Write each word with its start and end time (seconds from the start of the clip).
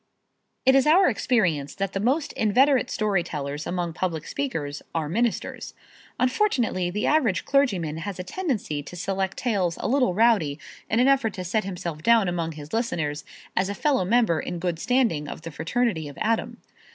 It 0.65 0.73
is 0.73 0.87
our 0.87 1.09
experience 1.09 1.75
that 1.75 1.93
the 1.93 1.99
most 1.99 2.33
inveterate 2.33 2.89
story 2.89 3.21
tellers 3.21 3.67
among 3.67 3.93
public 3.93 4.25
speakers 4.25 4.81
are 4.95 5.07
ministers. 5.07 5.75
Unfortunately, 6.19 6.89
the 6.89 7.05
average 7.05 7.45
clergyman 7.45 7.97
has 7.97 8.17
a 8.17 8.23
tendency 8.23 8.81
to 8.81 8.95
select 8.95 9.37
tales 9.37 9.77
a 9.79 9.87
little 9.87 10.15
rowdy 10.15 10.57
in 10.89 10.99
an 10.99 11.07
effort 11.07 11.35
to 11.35 11.43
set 11.43 11.65
himself 11.65 12.01
down 12.01 12.27
among 12.27 12.53
his 12.53 12.73
listeners 12.73 13.23
as 13.55 13.69
a 13.69 13.75
fellow 13.75 14.03
member 14.03 14.39
in 14.39 14.57
good 14.57 14.79
standing 14.79 15.27
of 15.27 15.43
the 15.43 15.51
fraternity 15.51 16.07
of 16.07 16.17
Adam. 16.19 16.57